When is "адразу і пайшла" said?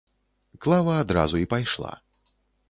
1.01-1.93